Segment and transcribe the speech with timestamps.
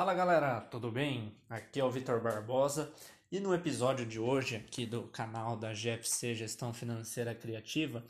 [0.00, 1.30] Fala galera, tudo bem?
[1.46, 2.90] Aqui é o Vitor Barbosa
[3.30, 8.02] e no episódio de hoje aqui do canal da GFC Gestão Financeira Criativa,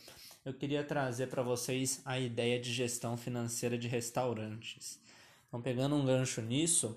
[0.45, 5.01] eu queria trazer para vocês a ideia de gestão financeira de restaurantes.
[5.49, 6.97] Então, pegando um gancho nisso,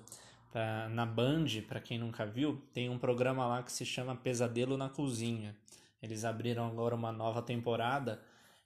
[0.51, 4.77] pra, na Band, para quem nunca viu, tem um programa lá que se chama Pesadelo
[4.77, 5.55] na Cozinha.
[6.03, 8.21] Eles abriram agora uma nova temporada.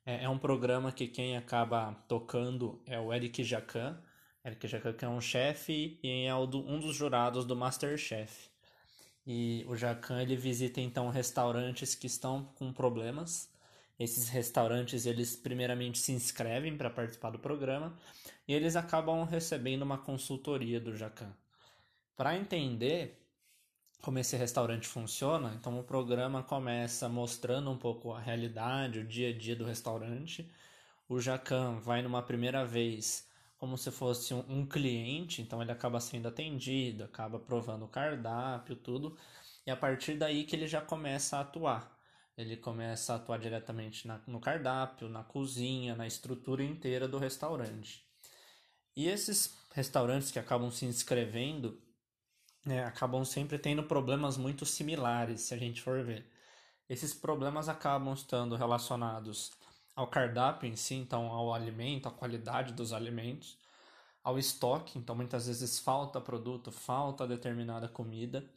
[0.05, 3.97] É, é um programa que quem acaba tocando é o Eric Jacan
[4.47, 8.49] Eric Jacan é um chefe e é um dos jurados do Masterchef.
[9.25, 13.51] E o Jacan ele visita então restaurantes que estão com problemas.
[13.99, 17.93] Esses restaurantes eles primeiramente se inscrevem para participar do programa
[18.47, 21.35] e eles acabam recebendo uma consultoria do Jacan.
[22.15, 23.21] Para entender
[24.01, 29.29] como esse restaurante funciona, então o programa começa mostrando um pouco a realidade, o dia
[29.29, 30.49] a dia do restaurante.
[31.09, 33.26] O Jacan vai numa primeira vez
[33.57, 38.75] como se fosse um, um cliente, então ele acaba sendo atendido, acaba provando o cardápio,
[38.75, 39.17] tudo,
[39.65, 41.95] e a partir daí que ele já começa a atuar.
[42.37, 48.05] Ele começa a atuar diretamente na, no cardápio, na cozinha, na estrutura inteira do restaurante.
[48.95, 51.81] E esses restaurantes que acabam se inscrevendo
[52.67, 56.29] né, acabam sempre tendo problemas muito similares, se a gente for ver.
[56.89, 59.51] Esses problemas acabam estando relacionados
[59.97, 63.57] ao cardápio em si, então ao alimento, à qualidade dos alimentos,
[64.23, 68.47] ao estoque, então muitas vezes falta produto, falta determinada comida,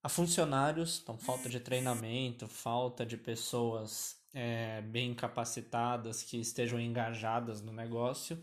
[0.00, 7.60] a funcionários, então falta de treinamento, falta de pessoas é, bem capacitadas que estejam engajadas
[7.60, 8.40] no negócio,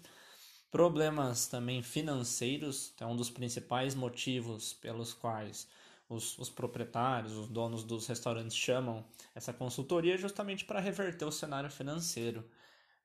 [0.70, 5.66] problemas também financeiros, é um dos principais motivos pelos quais
[6.10, 9.04] os, os proprietários, os donos dos restaurantes chamam
[9.36, 12.44] essa consultoria justamente para reverter o cenário financeiro.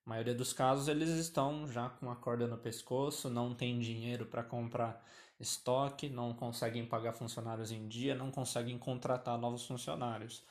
[0.06, 4.27] A maioria dos casos eles estão já com a corda no pescoço, não tem dinheiro
[4.27, 5.05] para comprar
[5.39, 10.43] estoque, não conseguem pagar funcionários em dia, não conseguem contratar novos funcionários.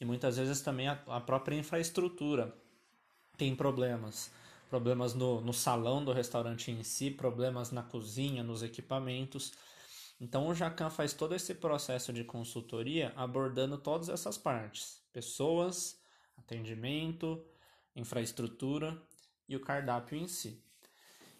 [0.00, 2.54] E muitas vezes também a, a própria infraestrutura
[3.36, 4.32] tem problemas.
[4.68, 9.52] Problemas no, no salão do restaurante em si, problemas na cozinha, nos equipamentos.
[10.22, 16.00] Então o Jacan faz todo esse processo de consultoria abordando todas essas partes: pessoas,
[16.38, 17.44] atendimento,
[17.96, 18.96] infraestrutura
[19.48, 20.64] e o cardápio em si.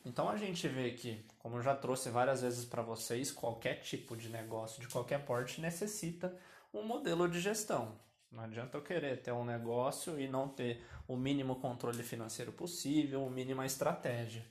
[0.04, 4.16] Então a gente vê que, como eu já trouxe várias vezes para vocês, qualquer tipo
[4.16, 6.37] de negócio de qualquer porte necessita
[6.75, 8.00] um modelo de gestão.
[8.32, 13.25] Não adianta eu querer ter um negócio e não ter o mínimo controle financeiro possível,
[13.25, 14.44] o mínima estratégia.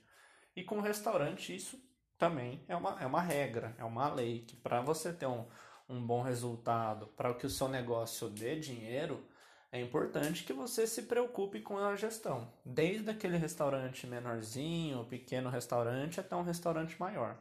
[0.55, 1.77] E com o restaurante isso
[2.21, 5.43] também é uma, é uma regra, é uma lei que para você ter um,
[5.89, 9.25] um bom resultado, para que o seu negócio dê dinheiro,
[9.71, 16.19] é importante que você se preocupe com a gestão, desde aquele restaurante menorzinho, pequeno restaurante,
[16.19, 17.35] até um restaurante maior.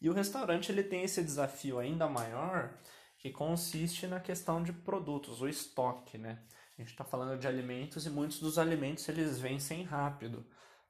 [0.00, 2.76] E o restaurante ele tem esse desafio ainda maior,
[3.16, 6.40] que consiste na questão de produtos, o estoque, né?
[6.76, 10.44] A gente está falando de alimentos e muitos dos alimentos eles vencem rápido.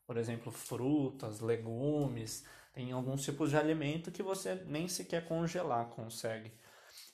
[0.06, 6.52] Por exemplo, frutas, legumes, tem alguns tipos de alimento que você nem sequer congelar consegue.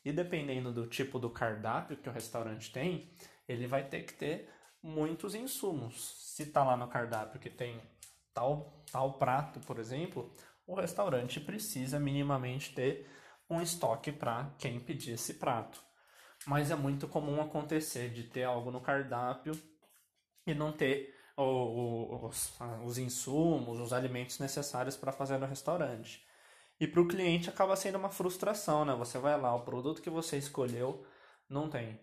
[0.03, 3.13] E dependendo do tipo do cardápio que o restaurante tem,
[3.47, 4.49] ele vai ter que ter
[4.83, 6.35] muitos insumos.
[6.35, 7.79] Se tá lá no cardápio que tem
[8.33, 10.35] tal, tal prato, por exemplo,
[10.67, 13.07] o restaurante precisa minimamente ter
[13.49, 15.85] um estoque para quem pedir esse prato.
[16.47, 19.53] Mas é muito comum acontecer de ter algo no cardápio
[20.47, 22.53] e não ter os,
[22.85, 26.25] os insumos, os alimentos necessários para fazer no restaurante.
[26.79, 28.95] E para o cliente acaba sendo uma frustração, né?
[28.95, 31.05] Você vai lá, o produto que você escolheu
[31.49, 32.01] não tem.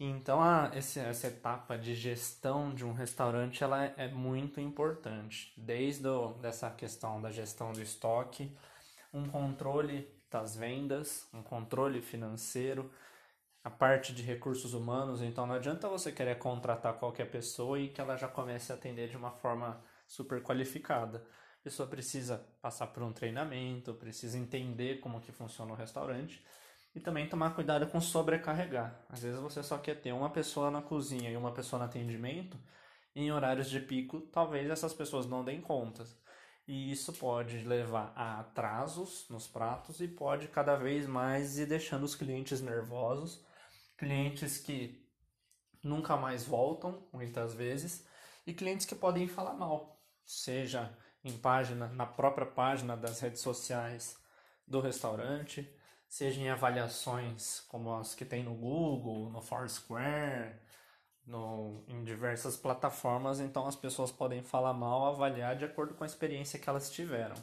[0.00, 5.52] Então, a, esse, essa etapa de gestão de um restaurante ela é, é muito importante.
[5.56, 8.56] Desde o, dessa questão da gestão do estoque,
[9.12, 12.90] um controle das vendas, um controle financeiro,
[13.64, 18.00] a parte de recursos humanos, então não adianta você querer contratar qualquer pessoa e que
[18.00, 21.24] ela já comece a atender de uma forma super qualificada.
[21.60, 26.44] A pessoa precisa passar por um treinamento, precisa entender como que funciona o restaurante
[26.92, 29.00] e também tomar cuidado com sobrecarregar.
[29.08, 32.58] Às vezes você só quer ter uma pessoa na cozinha e uma pessoa no atendimento,
[33.14, 36.04] em horários de pico, talvez essas pessoas não deem conta.
[36.66, 42.02] E isso pode levar a atrasos nos pratos e pode cada vez mais ir deixando
[42.02, 43.44] os clientes nervosos
[44.02, 45.00] clientes que
[45.80, 48.04] nunca mais voltam, muitas vezes,
[48.44, 54.16] e clientes que podem falar mal, seja em página, na própria página das redes sociais
[54.66, 55.72] do restaurante,
[56.08, 60.58] seja em avaliações como as que tem no Google, no Foursquare,
[61.24, 66.08] no, em diversas plataformas, então as pessoas podem falar mal, avaliar de acordo com a
[66.08, 67.36] experiência que elas tiveram.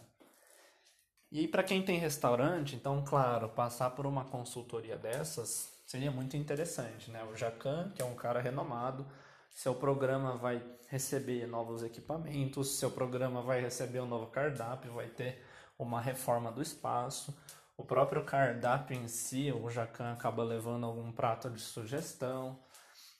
[1.31, 7.09] E para quem tem restaurante, então, claro, passar por uma consultoria dessas seria muito interessante,
[7.09, 7.23] né?
[7.23, 9.07] O Jacan, que é um cara renomado,
[9.49, 15.43] seu programa vai receber novos equipamentos, seu programa vai receber um novo cardápio, vai ter
[15.79, 17.35] uma reforma do espaço.
[17.75, 22.59] O próprio cardápio em si, o Jacan acaba levando algum prato de sugestão.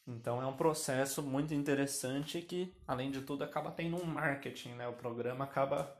[0.07, 4.87] Então é um processo muito interessante que, além de tudo, acaba tendo um marketing, né?
[4.87, 5.91] O programa acaba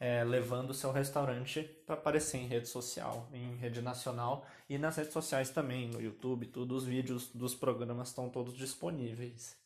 [0.00, 4.96] é, levando o seu restaurante para aparecer em rede social, em rede nacional e nas
[4.96, 9.56] redes sociais também, no YouTube, tudo, os vídeos dos programas estão todos disponíveis.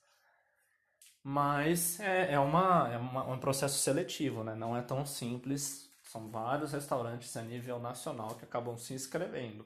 [1.22, 4.54] Mas é, é, uma, é uma, um processo seletivo, né?
[4.54, 5.88] não é tão simples.
[6.02, 9.64] São vários restaurantes a nível nacional que acabam se inscrevendo.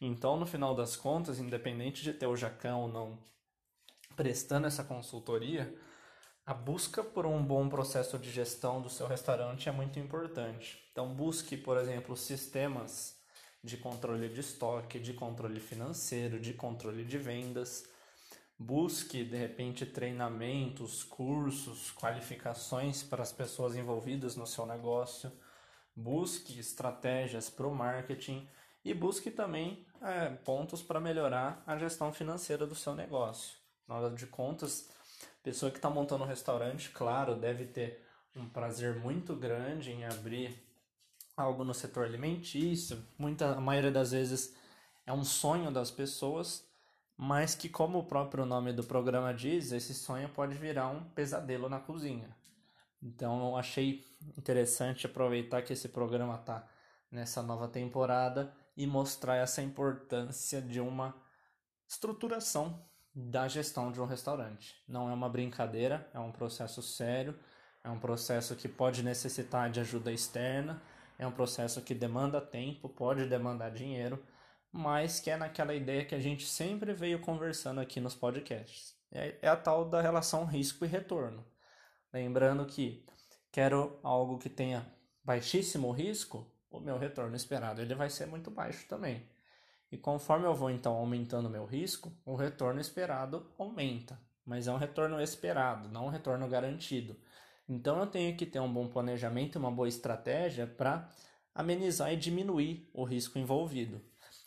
[0.00, 3.18] Então, no final das contas, independente de ter o Jacão ou não
[4.16, 5.74] prestando essa consultoria,
[6.50, 10.84] a busca por um bom processo de gestão do seu restaurante é muito importante.
[10.90, 13.16] Então, busque, por exemplo, sistemas
[13.62, 17.88] de controle de estoque, de controle financeiro, de controle de vendas.
[18.58, 25.30] Busque, de repente, treinamentos, cursos, qualificações para as pessoas envolvidas no seu negócio.
[25.94, 28.48] Busque estratégias para o marketing
[28.84, 33.56] e busque também é, pontos para melhorar a gestão financeira do seu negócio.
[33.86, 34.88] Na hora de contas,
[35.42, 38.04] pessoa que está montando um restaurante, claro, deve ter
[38.34, 40.62] um prazer muito grande em abrir
[41.36, 43.02] algo no setor alimentício.
[43.18, 44.54] Muita, a maioria das vezes
[45.06, 46.64] é um sonho das pessoas,
[47.16, 51.68] mas que, como o próprio nome do programa diz, esse sonho pode virar um pesadelo
[51.68, 52.34] na cozinha.
[53.02, 54.04] Então, eu achei
[54.36, 56.66] interessante aproveitar que esse programa está
[57.10, 61.14] nessa nova temporada e mostrar essa importância de uma
[61.88, 62.82] estruturação
[63.14, 64.74] da gestão de um restaurante.
[64.86, 67.38] Não é uma brincadeira, é um processo sério,
[67.82, 70.80] é um processo que pode necessitar de ajuda externa,
[71.18, 74.22] é um processo que demanda tempo, pode demandar dinheiro,
[74.72, 78.94] mas que é naquela ideia que a gente sempre veio conversando aqui nos podcasts.
[79.12, 81.44] É, a tal da relação risco e retorno.
[82.12, 83.04] Lembrando que
[83.50, 84.86] quero algo que tenha
[85.24, 89.28] baixíssimo risco, o meu retorno esperado ele vai ser muito baixo também.
[89.90, 94.76] E conforme eu vou então aumentando meu risco, o retorno esperado aumenta, mas é um
[94.76, 97.16] retorno esperado, não um retorno garantido.
[97.68, 101.08] Então eu tenho que ter um bom planejamento, uma boa estratégia para
[101.54, 104.00] amenizar e diminuir o risco envolvido.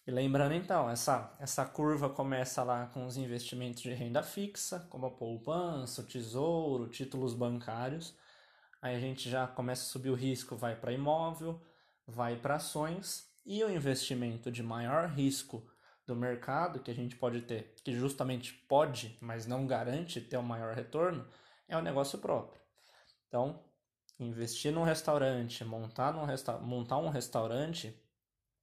[0.06, 5.06] E lembrando então, essa, essa curva começa lá com os investimentos de renda fixa, como
[5.06, 8.16] a poupança, o tesouro, títulos bancários.
[8.82, 11.62] Aí a gente já começa a subir o risco, vai para imóvel,
[12.06, 15.66] vai para ações e o investimento de maior risco
[16.06, 20.44] do mercado que a gente pode ter, que justamente pode, mas não garante ter um
[20.44, 21.28] maior retorno,
[21.68, 22.62] é o negócio próprio.
[23.28, 23.64] Então,
[24.20, 27.98] investir num restaurante, montar, num resta montar um restaurante,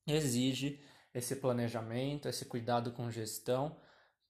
[0.06, 0.82] exige
[1.14, 3.76] esse planejamento, esse cuidado com gestão,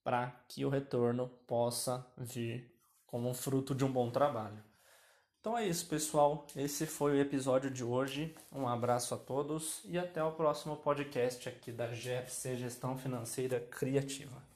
[0.03, 2.75] para que o retorno possa vir
[3.07, 4.70] como fruto de um bom trabalho.
[5.41, 6.47] Então é isso, pessoal.
[6.55, 8.35] Esse foi o episódio de hoje.
[8.53, 14.50] Um abraço a todos e até o próximo podcast aqui da GFC Gestão Financeira Criativa.